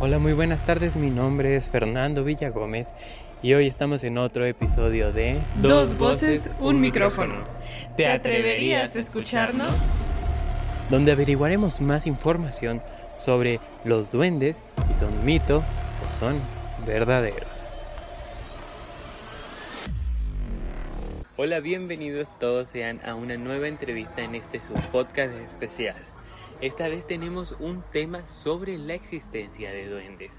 Hola, 0.00 0.20
muy 0.20 0.32
buenas 0.32 0.64
tardes. 0.64 0.94
Mi 0.94 1.10
nombre 1.10 1.56
es 1.56 1.68
Fernando 1.68 2.22
Villagómez 2.22 2.92
y 3.42 3.54
hoy 3.54 3.66
estamos 3.66 4.04
en 4.04 4.16
otro 4.16 4.46
episodio 4.46 5.12
de 5.12 5.40
Dos, 5.60 5.98
voces, 5.98 6.52
un, 6.60 6.80
micrófono. 6.80 7.34
¿Te 7.96 8.06
atreverías 8.06 8.94
a 8.94 9.00
escucharnos? 9.00 9.74
Donde 10.88 11.10
averiguaremos 11.10 11.80
más 11.80 12.06
información 12.06 12.80
sobre 13.18 13.58
los 13.84 14.12
duendes, 14.12 14.60
si 14.86 14.94
son 14.94 15.24
mito 15.24 15.58
o 15.58 16.20
son 16.20 16.40
verdaderos. 16.86 17.68
Hola, 21.36 21.58
bienvenidos 21.58 22.28
todos 22.38 22.68
sean 22.68 23.00
a 23.04 23.16
una 23.16 23.36
nueva 23.36 23.66
entrevista 23.66 24.22
en 24.22 24.36
este 24.36 24.60
subpodcast 24.60 25.34
especial. 25.40 25.96
Esta 26.60 26.88
vez 26.88 27.06
tenemos 27.06 27.54
un 27.60 27.84
tema 27.92 28.26
sobre 28.26 28.78
la 28.78 28.94
existencia 28.94 29.70
de 29.70 29.88
duendes. 29.88 30.32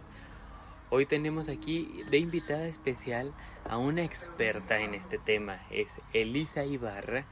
Hoy 0.90 1.06
tenemos 1.06 1.48
aquí 1.48 2.04
de 2.12 2.18
invitada 2.18 2.68
especial 2.68 3.34
a 3.70 3.78
una 3.78 4.04
experta 4.04 4.80
en 4.80 4.96
este 4.96 5.18
tema, 5.18 5.62
es 5.72 6.02
Elisa 6.12 6.66
Ibarra, 6.66 7.26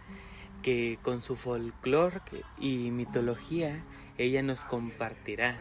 que 0.63 0.97
con 1.01 1.21
su 1.21 1.35
folclore 1.35 2.21
y 2.59 2.91
mitología 2.91 3.83
ella 4.17 4.41
nos 4.41 4.63
compartirá 4.63 5.59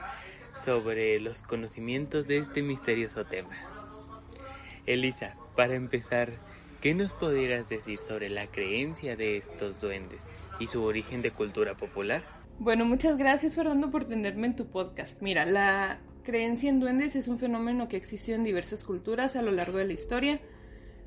sobre 0.64 1.18
los 1.18 1.42
conocimientos 1.42 2.28
de 2.28 2.36
este 2.36 2.62
misterioso 2.62 3.24
tema. 3.26 3.56
Elisa, 4.86 5.36
para 5.56 5.74
empezar, 5.74 6.30
¿qué 6.80 6.94
nos 6.94 7.12
podrías 7.12 7.68
decir 7.68 7.98
sobre 7.98 8.28
la 8.28 8.46
creencia 8.46 9.16
de 9.16 9.36
estos 9.36 9.80
duendes 9.80 10.28
y 10.60 10.68
su 10.68 10.84
origen 10.84 11.22
de 11.22 11.32
cultura 11.32 11.76
popular? 11.76 12.35
Bueno, 12.58 12.86
muchas 12.86 13.18
gracias 13.18 13.54
Fernando 13.54 13.90
por 13.90 14.06
tenerme 14.06 14.46
en 14.46 14.56
tu 14.56 14.66
podcast. 14.66 15.20
Mira, 15.20 15.44
la 15.44 16.00
creencia 16.22 16.70
en 16.70 16.80
duendes 16.80 17.14
es 17.14 17.28
un 17.28 17.38
fenómeno 17.38 17.86
que 17.86 17.98
existió 17.98 18.34
en 18.34 18.44
diversas 18.44 18.82
culturas 18.82 19.36
a 19.36 19.42
lo 19.42 19.52
largo 19.52 19.76
de 19.76 19.84
la 19.84 19.92
historia. 19.92 20.40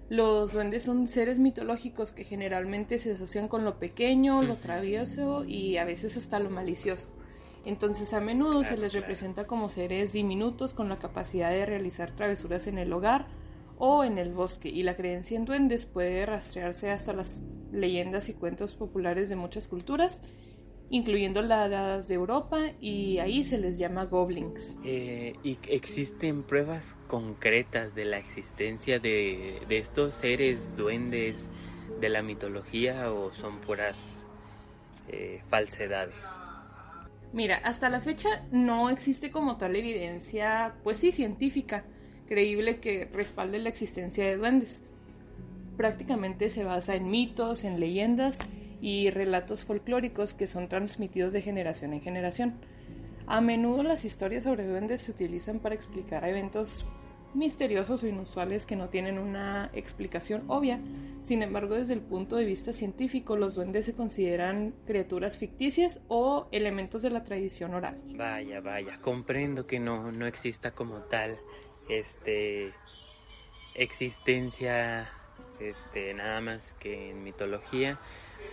Los 0.10 0.54
duendes 0.54 0.84
son 0.84 1.08
seres 1.08 1.40
mitológicos 1.40 2.12
que 2.12 2.24
generalmente 2.24 3.00
se 3.00 3.14
asocian 3.14 3.48
con 3.48 3.66
lo 3.66 3.80
pequeño, 3.80 4.44
lo 4.44 4.58
travieso 4.58 5.44
y 5.44 5.78
a 5.78 5.86
veces 5.86 6.18
hasta 6.18 6.40
lo 6.40 6.52
malicioso. 6.52 7.10
Entonces 7.66 8.14
a 8.14 8.20
menudo 8.20 8.64
se 8.64 8.78
les 8.78 8.94
representa 8.94 9.48
como 9.48 9.70
seres 9.70 10.14
diminutos 10.14 10.76
con 10.76 10.88
la 10.88 11.00
capacidad 11.00 11.50
de 11.50 11.66
realizar 11.66 12.12
travesuras 12.12 12.68
en 12.68 12.78
el 12.78 12.94
hogar 12.94 13.26
o 13.80 14.04
en 14.04 14.20
el 14.20 14.34
bosque 14.34 14.70
y 14.70 14.84
la 14.84 14.96
creencia 14.96 15.36
en 15.36 15.46
duendes 15.46 15.88
puede 15.88 16.28
rastrearse 16.28 16.92
hasta 16.92 17.12
las 17.12 17.42
leyendas 17.72 18.30
y 18.30 18.34
cuentos 18.34 18.76
populares 18.76 19.30
de 19.30 19.36
muchas 19.36 19.68
culturas 19.68 20.22
incluyendo 20.90 21.42
las 21.42 22.08
de 22.08 22.16
Europa, 22.16 22.60
y 22.80 23.20
ahí 23.20 23.44
se 23.44 23.58
les 23.58 23.78
llama 23.78 24.06
goblins. 24.06 24.78
Eh, 24.84 25.36
¿Y 25.44 25.58
existen 25.68 26.44
pruebas 26.44 26.96
concretas 27.08 27.96
de 27.96 28.06
la 28.06 28.18
existencia 28.18 29.00
de, 29.00 29.62
estos 29.70 30.16
seres 30.16 30.76
duendes 30.76 31.50
de 32.00 32.10
la 32.10 32.24
mitología 32.24 33.12
o 33.12 33.32
son 33.32 33.60
puras 33.60 34.26
eh, 35.08 35.42
falsedades? 35.48 36.16
Mira, 37.32 37.58
hasta 37.58 37.90
la 37.90 38.02
fecha 38.02 38.48
no 38.52 38.90
existe 38.90 39.30
como 39.30 39.58
tal 39.58 39.76
evidencia, 39.76 40.76
pues 40.84 40.98
sí, 40.98 41.12
científica, 41.12 41.86
creíble 42.28 42.80
que 42.80 43.06
respalde 43.06 43.60
la 43.60 43.70
existencia 43.70 44.26
de 44.26 44.38
duendes. 44.38 44.84
Prácticamente 45.78 46.50
se 46.50 46.64
basa 46.64 46.96
en 46.96 47.10
mitos, 47.12 47.64
en 47.64 47.80
leyendas 47.80 48.40
y 48.82 49.10
relatos 49.10 49.64
folclóricos 49.64 50.34
que 50.34 50.48
son 50.48 50.70
transmitidos 50.70 51.34
de 51.34 51.42
generación 51.42 51.94
en 51.94 52.02
generación. 52.02 52.60
A 53.28 53.42
menudo 53.42 53.84
las 53.84 54.06
historias 54.06 54.44
sobre 54.44 54.66
duendes 54.66 55.02
se 55.02 55.12
utilizan 55.12 55.60
para 55.60 55.76
explicar 55.76 56.28
eventos 56.28 56.86
misteriosos 57.34 58.04
o 58.04 58.08
inusuales 58.08 58.66
que 58.66 58.76
no 58.76 58.90
tienen 58.90 59.20
una 59.20 59.70
explicación 59.74 60.44
obvia. 60.48 60.80
Sin 61.22 61.44
embargo, 61.44 61.76
desde 61.76 61.94
el 61.94 62.02
punto 62.02 62.38
de 62.38 62.46
vista 62.46 62.74
científico, 62.74 63.36
los 63.36 63.56
duendes 63.56 63.86
se 63.86 63.94
consideran 63.94 64.74
criaturas 64.86 65.38
ficticias 65.38 66.02
o 66.08 66.48
elementos 66.52 67.02
de 67.02 67.12
la 67.12 67.24
tradición 67.24 67.74
oral. 67.74 68.02
Vaya, 68.16 68.62
vaya, 68.62 69.00
comprendo 69.02 69.68
que 69.68 69.80
no, 69.80 70.12
no 70.12 70.26
exista 70.26 70.72
como 70.72 71.00
tal 71.04 71.38
este 71.88 72.74
existencia 73.76 75.08
este 75.60 76.14
nada 76.14 76.42
más 76.42 76.74
que 76.74 77.12
en 77.12 77.24
mitología 77.24 78.00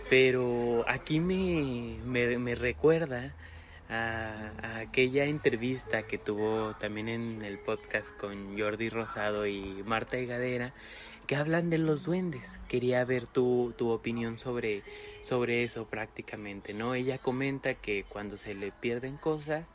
pero 0.09 0.85
aquí 0.87 1.19
me, 1.19 1.97
me, 2.05 2.55
recuerda 2.55 3.33
a, 3.89 4.79
aquella 4.79 5.25
entrevista 5.25 6.03
que 6.03 6.17
tuvo 6.17 6.75
también 6.79 7.09
en 7.09 7.41
el 7.43 7.59
podcast 7.59 8.15
con 8.17 8.57
Jordi 8.57 8.89
Rosado 8.89 9.47
y 9.47 9.83
Marta 9.85 10.17
Higadera, 10.17 10.73
que 11.25 11.35
hablan 11.35 11.69
de 11.69 11.77
los 11.77 12.03
duendes. 12.03 12.59
Quería 12.69 13.03
ver 13.03 13.27
tu, 13.27 13.73
tu 13.77 13.89
opinión 13.89 14.39
sobre, 14.39 14.81
sobre 15.23 15.63
eso 15.63 15.87
prácticamente, 15.87 16.73
¿no? 16.73 16.95
Ella 16.95 17.17
comenta 17.17 17.73
que 17.73 18.05
cuando 18.07 18.37
se 18.37 18.55
le 18.55 18.71
pierden 18.71 19.17
cosas, 19.17 19.65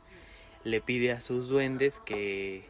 le 0.63 0.81
pide 0.81 1.11
a 1.11 1.21
sus 1.21 1.47
duendes 1.47 1.99
que, 1.99 2.65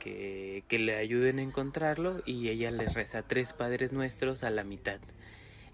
que, 0.00 0.64
que 0.68 0.78
le 0.78 0.96
ayuden 0.96 1.38
a 1.38 1.42
encontrarlo 1.42 2.22
y 2.26 2.48
ella 2.50 2.70
les 2.70 2.92
reza 2.92 3.22
tres 3.22 3.54
padres 3.54 3.92
nuestros 3.92 4.44
a 4.44 4.50
la 4.50 4.64
mitad. 4.64 5.00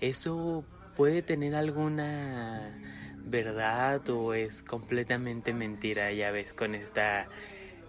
Eso 0.00 0.64
puede 0.96 1.22
tener 1.22 1.54
alguna 1.54 2.76
verdad 3.24 4.08
o 4.08 4.34
es 4.34 4.62
completamente 4.62 5.52
mentira, 5.52 6.10
ya 6.12 6.30
ves, 6.30 6.54
con 6.54 6.74
esta, 6.74 7.28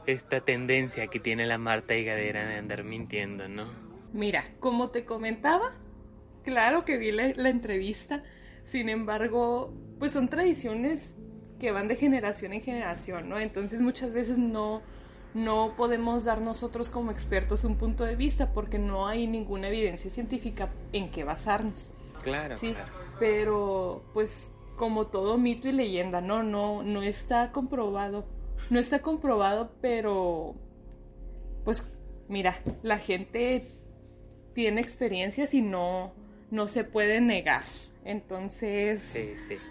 esta 0.06 0.42
tendencia 0.42 1.08
que 1.08 1.20
tiene 1.20 1.46
la 1.46 1.58
Marta 1.58 1.96
Higadera 1.96 2.46
de 2.46 2.56
andar 2.56 2.84
mintiendo, 2.84 3.48
¿no? 3.48 3.68
Mira, 4.14 4.46
como 4.60 4.90
te 4.90 5.06
comentaba, 5.06 5.72
claro 6.44 6.86
que 6.86 6.98
vi 6.98 7.12
la, 7.12 7.32
la 7.36 7.50
entrevista, 7.50 8.24
sin 8.64 8.90
embargo, 8.90 9.74
pues 10.00 10.12
son 10.12 10.28
tradiciones 10.28 11.16
que 11.60 11.72
van 11.72 11.88
de 11.88 11.96
generación 11.96 12.54
en 12.54 12.62
generación, 12.62 13.30
¿no? 13.30 13.40
Entonces 13.40 13.82
muchas 13.82 14.14
veces 14.14 14.38
no, 14.38 14.82
no 15.34 15.74
podemos 15.78 16.26
dar 16.26 16.42
nosotros 16.42 16.90
como 16.90 17.12
expertos 17.12 17.64
un 17.64 17.78
punto 17.78 18.04
de 18.04 18.16
vista 18.16 18.54
porque 18.54 18.80
no 18.80 19.08
hay 19.08 19.28
ninguna 19.28 19.68
evidencia 19.68 20.12
científica 20.12 20.70
en 20.94 21.10
que 21.10 21.24
basarnos. 21.24 21.92
Claro, 22.22 22.56
sí, 22.58 22.74
claro. 22.74 22.92
Pero 23.20 24.04
pues 24.14 24.54
como 24.76 25.08
todo 25.08 25.38
mito 25.38 25.68
y 25.68 25.72
leyenda, 25.72 26.22
no, 26.22 26.44
no, 26.44 26.84
no 26.84 27.02
está 27.02 27.52
comprobado. 27.52 28.26
No 28.70 28.80
está 28.80 29.02
comprobado, 29.02 29.72
pero 29.82 30.56
pues 31.64 31.86
mira, 32.28 32.60
la 32.84 32.98
gente 32.98 33.72
tiene 34.54 34.82
experiencias 34.82 35.54
y 35.54 35.62
no, 35.62 36.14
no 36.50 36.68
se 36.68 36.84
puede 36.84 37.22
negar. 37.22 37.64
Entonces, 38.06 39.14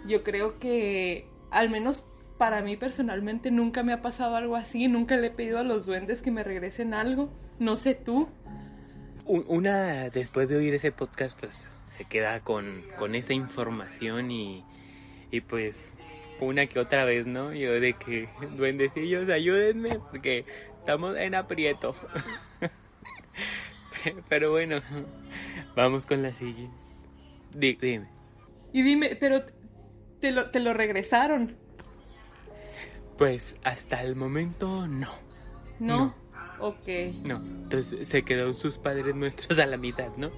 yo 0.05 0.23
creo 0.23 0.59
que 0.59 1.27
al 1.49 1.69
menos 1.69 2.05
para 2.37 2.61
mí 2.61 2.77
personalmente 2.77 3.49
nunca 3.49 3.81
me 3.81 3.93
ha 3.93 4.01
pasado 4.01 4.35
algo 4.35 4.55
así, 4.55 4.87
nunca 4.87 5.17
le 5.17 5.27
he 5.27 5.31
pedido 5.31 5.59
a 5.59 5.63
los 5.63 5.85
duendes 5.85 6.21
que 6.21 6.31
me 6.31 6.43
regresen 6.43 6.93
algo. 6.93 7.29
No 7.59 7.77
sé 7.77 7.95
tú. 7.95 8.27
Una, 9.27 10.09
después 10.09 10.47
de 10.47 10.55
oír 10.55 10.73
ese 10.73 10.91
podcast, 10.91 11.37
pues 11.37 11.69
se 11.85 12.05
queda 12.05 12.39
con, 12.39 12.83
con 12.97 13.13
esa 13.13 13.33
información 13.33 14.31
y, 14.31 14.63
y 15.31 15.41
pues 15.41 15.95
una 16.39 16.65
que 16.67 16.79
otra 16.79 17.05
vez, 17.05 17.27
¿no? 17.27 17.53
Yo 17.53 17.79
de 17.79 17.93
que, 17.93 18.29
duendecillos, 18.55 19.29
ayúdenme 19.29 19.99
porque 20.11 20.45
estamos 20.79 21.17
en 21.17 21.35
aprieto. 21.35 21.95
pero 24.29 24.51
bueno, 24.51 24.81
vamos 25.75 26.05
con 26.05 26.21
la 26.21 26.33
siguiente. 26.33 26.75
dime. 27.53 28.07
Y 28.73 28.81
dime, 28.81 29.17
pero 29.19 29.43
te 30.19 30.31
lo, 30.31 30.49
te 30.49 30.59
lo 30.59 30.73
regresaron. 30.73 31.57
Pues 33.17 33.57
hasta 33.63 34.03
el 34.03 34.15
momento 34.15 34.87
no. 34.87 35.11
No. 35.79 35.97
no. 35.97 36.26
Ok. 36.59 36.87
No, 37.23 37.37
entonces 37.37 38.07
se 38.07 38.23
quedó 38.23 38.53
sus 38.53 38.77
padres 38.77 39.15
nuestros 39.15 39.59
a 39.59 39.65
la 39.65 39.77
mitad, 39.77 40.15
¿no? 40.17 40.31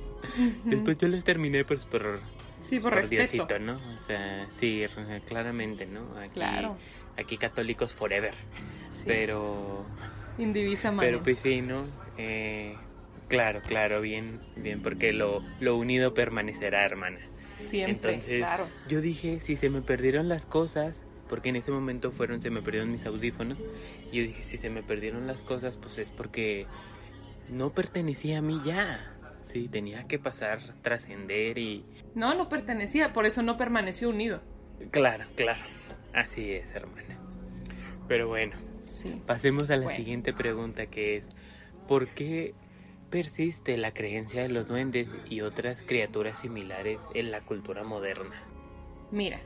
Después 0.66 0.98
yo 0.98 1.08
los 1.08 1.24
terminé 1.24 1.66
pues 1.66 1.86
por... 1.86 2.20
Sí, 2.62 2.80
por, 2.80 2.94
respeto. 2.94 3.60
¿no? 3.60 3.80
O 3.96 3.98
sea, 3.98 4.48
sí, 4.50 4.84
claramente, 5.28 5.86
¿no? 5.86 6.02
Aquí, 6.20 6.34
claro. 6.36 6.78
Aquí 7.18 7.38
católicos 7.38 7.94
forever. 7.94 8.34
Pero... 9.06 9.86
Indivisa 10.38 10.94
Pero 10.98 11.22
pues 11.22 11.40
sí, 11.40 11.62
¿no? 11.62 11.86
Eh, 12.18 12.76
claro, 13.28 13.62
claro, 13.66 14.02
bien, 14.02 14.40
bien, 14.56 14.82
porque 14.82 15.12
lo, 15.12 15.44
lo 15.60 15.76
unido 15.78 16.14
permanecerá, 16.14 16.86
hermana. 16.86 17.20
Siempre, 17.56 18.14
Entonces, 18.14 18.40
claro. 18.40 18.68
yo 18.88 19.02
dije, 19.02 19.42
si 19.42 19.58
se 19.58 19.70
me 19.70 19.82
perdieron 19.82 20.30
las 20.30 20.46
cosas, 20.46 21.04
porque 21.30 21.50
en 21.50 21.56
ese 21.56 21.72
momento 21.72 22.12
fueron, 22.12 22.42
se 22.42 22.50
me 22.50 22.62
perdieron 22.62 22.92
mis 22.92 23.06
audífonos, 23.06 23.60
y 24.12 24.18
yo 24.18 24.24
dije, 24.24 24.44
si 24.44 24.58
se 24.58 24.70
me 24.70 24.84
perdieron 24.84 25.28
las 25.28 25.42
cosas, 25.42 25.78
pues 25.78 25.98
es 26.00 26.10
porque 26.12 26.66
no 27.50 27.72
pertenecía 27.72 28.40
a 28.40 28.42
mí 28.42 28.60
ya. 28.66 29.16
Sí, 29.46 29.68
tenía 29.70 30.06
que 30.08 30.20
pasar, 30.20 30.60
trascender 30.82 31.58
y... 31.58 31.84
No, 32.14 32.36
no 32.36 32.50
pertenecía, 32.50 33.14
por 33.14 33.26
eso 33.26 33.42
no 33.42 33.58
permaneció 33.58 34.10
unido. 34.10 34.42
Claro, 34.92 35.26
claro. 35.36 35.62
Así 36.14 36.52
es, 36.52 36.76
hermana. 36.76 37.18
Pero 38.08 38.28
bueno, 38.28 38.56
Sí. 38.82 39.22
Pasemos 39.28 39.70
a 39.70 39.76
la 39.78 39.84
Bueno. 39.84 39.98
siguiente 39.98 40.34
pregunta 40.34 40.88
que 40.88 41.14
es, 41.14 41.30
¿por 41.88 42.08
qué 42.08 42.54
persiste 43.12 43.78
la 43.78 43.94
creencia 43.94 44.42
de 44.42 44.50
los 44.50 44.68
duendes 44.68 45.16
y 45.30 45.42
otras 45.42 45.84
criaturas 45.84 46.40
similares 46.40 47.02
en 47.14 47.30
la 47.30 47.42
cultura 47.42 47.84
moderna? 47.84 48.36
Mira, 49.12 49.40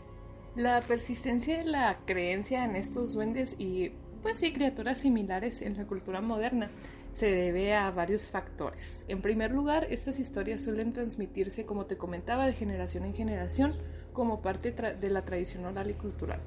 la 0.56 0.82
persistencia 0.82 1.58
de 1.58 1.66
la 1.66 1.98
creencia 2.06 2.64
en 2.64 2.76
estos 2.76 3.14
duendes 3.14 3.56
y, 3.58 3.92
pues 4.22 4.38
sí, 4.38 4.54
criaturas 4.54 5.00
similares 5.00 5.62
en 5.62 5.78
la 5.78 5.86
cultura 5.86 6.22
moderna 6.22 6.70
se 7.12 7.32
debe 7.32 7.74
a 7.74 7.92
varios 7.92 8.30
factores. 8.30 9.06
En 9.08 9.22
primer 9.22 9.52
lugar, 9.52 9.88
estas 9.90 10.20
historias 10.20 10.64
suelen 10.64 10.94
transmitirse, 10.94 11.66
como 11.66 11.86
te 11.86 11.98
comentaba, 11.98 12.46
de 12.46 12.54
generación 12.54 13.06
en 13.06 13.14
generación 13.14 13.76
como 14.14 14.42
parte 14.42 14.72
de 14.72 15.10
la 15.10 15.26
tradición 15.26 15.66
oral 15.66 15.90
y 15.90 15.96
cultural. 15.96 16.42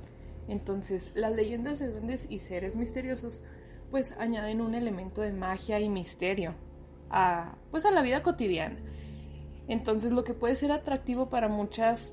Entonces, 0.49 1.11
las 1.15 1.35
leyendas 1.35 1.79
de 1.79 1.89
duendes 1.89 2.27
y 2.31 2.39
seres 2.39 2.77
misteriosos 2.77 3.43
pues 3.91 4.17
añaden 4.19 4.61
un 4.61 4.75
elemento 4.75 5.21
de 5.21 5.33
magia 5.33 5.79
y 5.79 5.89
misterio 5.89 6.55
a 7.11 7.57
pues 7.71 7.85
a 7.85 7.93
la 7.93 8.03
vida 8.03 8.23
cotidiana. 8.23 8.77
Entonces, 9.69 10.13
lo 10.13 10.25
que 10.25 10.35
puede 10.35 10.57
ser 10.57 10.73
atractivo 10.73 11.29
para 11.29 11.49
muchas 11.49 12.13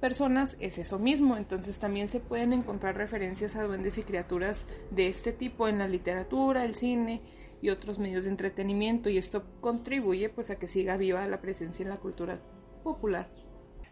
personas 0.00 0.56
es 0.60 0.78
eso 0.78 0.98
mismo. 0.98 1.36
Entonces 1.36 1.78
también 1.78 2.08
se 2.08 2.20
pueden 2.20 2.52
encontrar 2.52 2.96
referencias 2.96 3.56
a 3.56 3.64
duendes 3.64 3.98
y 3.98 4.02
criaturas 4.02 4.66
de 4.90 5.08
este 5.08 5.32
tipo 5.32 5.68
en 5.68 5.78
la 5.78 5.88
literatura, 5.88 6.64
el 6.64 6.74
cine 6.74 7.20
y 7.62 7.68
otros 7.68 7.98
medios 7.98 8.24
de 8.24 8.30
entretenimiento 8.30 9.10
y 9.10 9.18
esto 9.18 9.44
contribuye 9.60 10.30
pues 10.30 10.50
a 10.50 10.56
que 10.56 10.66
siga 10.66 10.96
viva 10.96 11.26
la 11.28 11.40
presencia 11.40 11.82
en 11.82 11.90
la 11.90 11.98
cultura 11.98 12.40
popular. 12.82 13.28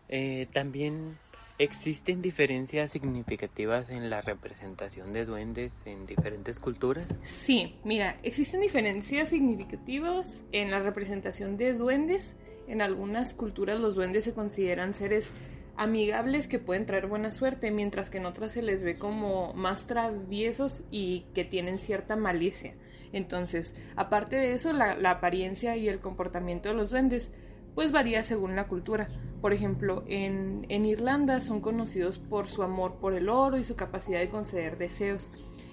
Eh, 0.09 0.47
también 0.53 1.19
existen 1.59 2.23
diferencias 2.23 2.91
significativas 2.91 3.91
en 3.91 4.09
la 4.11 4.21
representación 4.21 5.13
de 5.13 5.27
duendes 5.27 5.83
en 5.85 6.07
diferentes 6.07 6.59
culturas. 6.61 7.15
Sí, 7.23 7.77
mira, 7.85 8.17
existen 8.23 8.61
diferencias 8.61 9.31
significativas 9.31 10.47
en 10.53 10.71
la 10.71 10.79
representación 10.79 11.57
de 11.57 11.75
duendes. 11.75 12.37
En 12.69 12.81
algunas 12.81 13.35
culturas 13.35 13.81
los 13.81 13.97
duendes 13.97 14.25
se 14.25 14.35
consideran 14.35 14.95
seres 14.95 15.35
amigables 15.79 16.49
que 16.49 16.59
pueden 16.59 16.85
traer 16.87 17.07
buena 17.07 17.31
suerte, 17.31 17.71
mientras 17.71 18.11
que 18.11 18.19
en 18.19 18.27
otras 18.27 18.53
se 18.53 18.63
les 18.63 18.83
ve 18.83 18.99
como 18.99 19.53
más 19.55 19.87
traviesos 19.87 20.83
y 20.91 21.25
que 21.35 21.45
tienen 21.45 21.79
cierta 21.79 22.17
malicia. 22.17 22.75
Entonces, 23.13 23.75
aparte 23.97 24.37
de 24.37 24.53
eso, 24.53 24.73
la, 24.73 24.93
apariencia 25.11 25.77
y 25.77 25.89
el 25.89 26.01
comportamiento 26.01 26.69
de 26.69 26.75
los 26.75 26.91
duendes 26.91 27.33
pues 27.75 27.93
varía 27.93 28.23
según 28.25 28.57
la 28.57 28.67
cultura. 28.67 29.09
Por 29.41 29.53
ejemplo, 29.53 30.03
en, 30.09 30.67
en 30.69 30.85
Irlanda 30.85 31.41
son 31.41 31.61
conocidos 31.61 32.19
por 32.19 32.49
su 32.49 32.65
amor 32.65 32.97
por 32.97 33.15
el 33.15 33.29
oro 33.29 33.57
y 33.57 33.63
su 33.65 33.77
capacidad 33.77 34.19
de 34.19 34.29
conceder 34.29 34.79
deseos. 34.79 35.31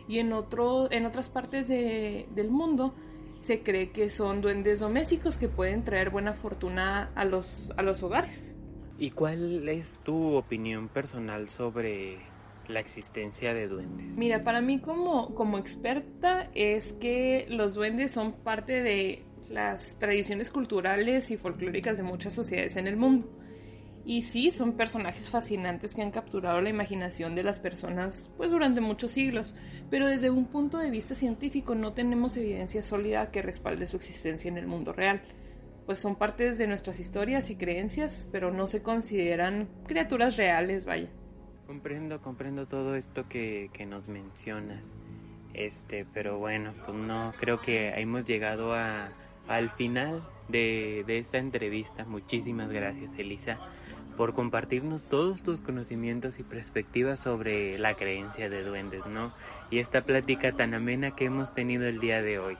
Y 0.07 0.19
en, 0.19 0.31
otro, 0.33 0.89
en 0.91 1.07
otras 1.07 1.29
partes 1.29 1.67
de- 1.67 2.27
del 2.35 2.51
mundo 2.51 2.93
se 3.39 3.63
cree 3.63 3.89
que 3.91 4.11
son 4.11 4.39
duendes 4.41 4.79
domésticos 4.79 5.37
que 5.37 5.49
pueden 5.49 5.83
traer 5.83 6.11
buena 6.11 6.33
fortuna 6.33 7.11
a 7.15 7.25
los, 7.25 7.73
a 7.75 7.81
los 7.81 8.03
hogares. 8.03 8.55
¿Y 8.97 9.11
cuál 9.11 9.67
es 9.67 9.99
tu 10.03 10.35
opinión 10.35 10.87
personal 10.87 11.49
sobre 11.49 12.17
la 12.67 12.79
existencia 12.79 13.53
de 13.53 13.67
duendes? 13.67 14.07
Mira, 14.17 14.43
para 14.43 14.61
mí 14.61 14.79
como, 14.79 15.35
como 15.35 15.57
experta 15.57 16.49
es 16.53 16.93
que 16.93 17.45
los 17.49 17.73
duendes 17.73 18.11
son 18.11 18.33
parte 18.33 18.81
de 18.81 19.25
las 19.49 19.99
tradiciones 19.99 20.49
culturales 20.49 21.29
y 21.31 21.37
folclóricas 21.37 21.97
de 21.97 22.03
muchas 22.03 22.33
sociedades 22.33 22.77
en 22.77 22.87
el 22.87 22.97
mundo. 22.97 23.29
Y 24.05 24.21
sí, 24.21 24.51
son 24.51 24.73
personajes 24.73 25.29
fascinantes 25.29 25.95
que 25.95 26.03
han 26.03 26.11
capturado 26.11 26.61
la 26.61 26.69
imaginación 26.69 27.33
de 27.33 27.43
las 27.43 27.59
personas 27.59 28.29
pues 28.37 28.51
durante 28.51 28.79
muchos 28.79 29.11
siglos, 29.11 29.55
pero 29.89 30.07
desde 30.07 30.29
un 30.29 30.45
punto 30.45 30.77
de 30.77 30.91
vista 30.91 31.15
científico 31.15 31.73
no 31.73 31.93
tenemos 31.93 32.37
evidencia 32.37 32.83
sólida 32.83 33.31
que 33.31 33.41
respalde 33.41 33.87
su 33.87 33.97
existencia 33.97 34.47
en 34.47 34.57
el 34.57 34.67
mundo 34.67 34.93
real. 34.93 35.21
Pues 35.85 35.99
son 35.99 36.15
partes 36.15 36.57
de 36.57 36.67
nuestras 36.67 36.99
historias 36.99 37.49
y 37.51 37.57
creencias, 37.57 38.27
pero 38.31 38.51
no 38.51 38.65
se 38.65 38.81
consideran 38.81 39.69
criaturas 39.87 40.35
reales, 40.35 40.85
vaya. 40.85 41.09
Comprendo, 41.67 42.21
comprendo 42.21 42.67
todo 42.67 42.95
esto 42.95 43.27
que, 43.27 43.69
que 43.73 43.85
nos 43.85 44.07
mencionas. 44.07 44.93
Este, 45.53 46.05
pero 46.13 46.37
bueno, 46.37 46.73
pues 46.85 46.97
no, 46.97 47.33
creo 47.39 47.61
que 47.61 47.89
hemos 47.89 48.27
llegado 48.27 48.73
a, 48.73 49.11
al 49.47 49.69
final 49.71 50.27
de, 50.49 51.03
de 51.07 51.19
esta 51.19 51.37
entrevista. 51.37 52.03
Muchísimas 52.05 52.69
gracias, 52.69 53.17
Elisa, 53.17 53.57
por 54.17 54.33
compartirnos 54.33 55.03
todos 55.03 55.43
tus 55.43 55.61
conocimientos 55.61 56.39
y 56.39 56.43
perspectivas 56.43 57.19
sobre 57.19 57.77
la 57.77 57.95
creencia 57.95 58.49
de 58.49 58.63
duendes, 58.63 59.05
¿no? 59.05 59.33
Y 59.71 59.79
esta 59.79 60.03
plática 60.03 60.51
tan 60.51 60.73
amena 60.73 61.15
que 61.15 61.25
hemos 61.25 61.53
tenido 61.53 61.85
el 61.85 61.99
día 61.99 62.21
de 62.21 62.39
hoy. 62.39 62.57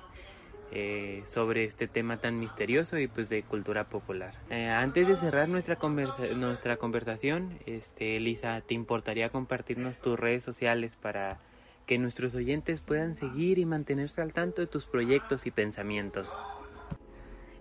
Eh, 0.72 1.22
sobre 1.26 1.64
este 1.64 1.88
tema 1.88 2.18
tan 2.18 2.40
misterioso 2.40 2.98
y 2.98 3.08
pues 3.08 3.30
de 3.30 3.44
cultura 3.44 3.86
popular. 3.86 4.34
Eh, 4.50 4.68
antes 4.68 5.08
de 5.08 5.16
cerrar 5.16 5.48
nuestra 5.48 5.78
conversa 5.78 6.28
nuestra 6.36 6.78
conversación, 6.78 7.60
este 7.66 8.18
Elisa, 8.18 8.62
¿te 8.62 8.74
importaría 8.74 9.30
compartirnos 9.30 10.00
tus 10.00 10.20
redes 10.20 10.44
sociales 10.44 10.98
para 11.00 11.40
que 11.86 11.98
nuestros 11.98 12.34
oyentes 12.36 12.82
puedan 12.82 13.16
seguir 13.16 13.60
y 13.60 13.66
mantenerse 13.66 14.22
al 14.22 14.34
tanto 14.34 14.62
de 14.62 14.68
tus 14.68 14.86
proyectos 14.86 15.46
y 15.46 15.52
pensamientos? 15.52 16.28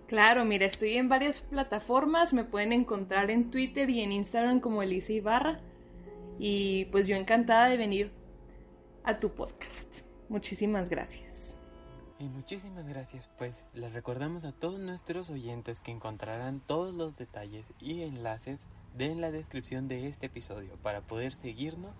Claro, 0.06 0.44
mira, 0.44 0.66
estoy 0.66 0.96
en 0.96 1.08
varias 1.08 1.40
plataformas, 1.40 2.34
me 2.34 2.44
pueden 2.44 2.72
encontrar 2.72 3.30
en 3.30 3.50
Twitter 3.50 3.88
y 3.90 4.00
en 4.00 4.12
Instagram 4.12 4.60
como 4.60 4.82
Elisa 4.82 5.12
Ibarra. 5.12 5.60
Y 6.38 6.86
pues 6.86 7.06
yo 7.06 7.16
encantada 7.16 7.68
de 7.68 7.76
venir 7.76 8.12
a 9.04 9.18
tu 9.18 9.34
podcast. 9.34 10.00
Muchísimas 10.28 10.88
gracias. 10.88 11.56
Y 12.24 12.28
muchísimas 12.28 12.88
gracias, 12.88 13.28
pues 13.36 13.64
les 13.74 13.92
recordamos 13.92 14.46
a 14.46 14.52
todos 14.52 14.80
nuestros 14.80 15.28
oyentes 15.28 15.80
que 15.80 15.90
encontrarán 15.90 16.60
todos 16.60 16.94
los 16.94 17.18
detalles 17.18 17.66
y 17.80 18.00
enlaces 18.00 18.66
de 18.96 19.10
en 19.10 19.20
la 19.20 19.30
descripción 19.30 19.88
de 19.88 20.06
este 20.06 20.26
episodio 20.26 20.78
para 20.82 21.02
poder 21.02 21.34
seguirnos 21.34 21.92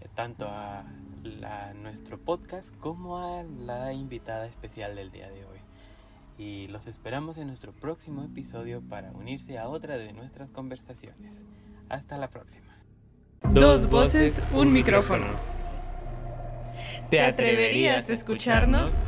eh, 0.00 0.06
tanto 0.14 0.46
a 0.48 0.84
la- 1.22 1.74
nuestro 1.74 2.16
podcast 2.18 2.74
como 2.78 3.18
a 3.18 3.42
la 3.42 3.92
invitada 3.92 4.46
especial 4.46 4.96
del 4.96 5.10
día 5.12 5.28
de 5.28 5.44
hoy. 5.44 5.58
Y 6.38 6.68
los 6.68 6.86
esperamos 6.86 7.36
en 7.36 7.48
nuestro 7.48 7.72
próximo 7.72 8.22
episodio 8.22 8.80
para 8.80 9.10
unirse 9.12 9.58
a 9.58 9.68
otra 9.68 9.98
de 9.98 10.14
nuestras 10.14 10.50
conversaciones. 10.50 11.34
Hasta 11.90 12.16
la 12.16 12.30
próxima. 12.30 12.78
Dos 13.52 13.90
voces, 13.90 14.42
un 14.54 14.72
micrófono. 14.72 15.26
¿Te 17.10 17.20
atreverías 17.20 18.08
a 18.08 18.14
escucharnos? 18.14 19.04